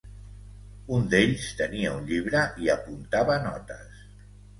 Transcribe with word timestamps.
Un 0.95 1.03
d'ells 1.11 1.43
tenia 1.59 1.91
un 1.97 2.07
llibre 2.11 2.41
i 2.63 2.71
apuntava 2.77 3.37
notes. 3.45 4.01